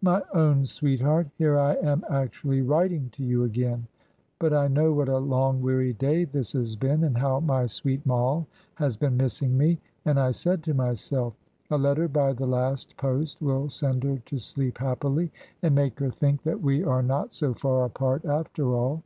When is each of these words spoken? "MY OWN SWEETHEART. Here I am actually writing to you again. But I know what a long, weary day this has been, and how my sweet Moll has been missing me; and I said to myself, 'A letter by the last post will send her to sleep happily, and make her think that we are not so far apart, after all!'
"MY 0.00 0.22
OWN 0.34 0.64
SWEETHEART. 0.64 1.28
Here 1.36 1.58
I 1.58 1.74
am 1.74 2.06
actually 2.08 2.62
writing 2.62 3.10
to 3.12 3.22
you 3.22 3.44
again. 3.44 3.86
But 4.38 4.54
I 4.54 4.66
know 4.66 4.94
what 4.94 5.10
a 5.10 5.18
long, 5.18 5.60
weary 5.60 5.92
day 5.92 6.24
this 6.24 6.52
has 6.52 6.74
been, 6.74 7.04
and 7.04 7.18
how 7.18 7.40
my 7.40 7.66
sweet 7.66 8.06
Moll 8.06 8.46
has 8.76 8.96
been 8.96 9.18
missing 9.18 9.58
me; 9.58 9.78
and 10.06 10.18
I 10.18 10.30
said 10.30 10.62
to 10.62 10.72
myself, 10.72 11.34
'A 11.70 11.76
letter 11.76 12.08
by 12.08 12.32
the 12.32 12.46
last 12.46 12.96
post 12.96 13.42
will 13.42 13.68
send 13.68 14.04
her 14.04 14.16
to 14.24 14.38
sleep 14.38 14.78
happily, 14.78 15.30
and 15.60 15.74
make 15.74 15.98
her 16.00 16.08
think 16.10 16.44
that 16.44 16.62
we 16.62 16.82
are 16.82 17.02
not 17.02 17.34
so 17.34 17.52
far 17.52 17.84
apart, 17.84 18.24
after 18.24 18.74
all!' 18.74 19.02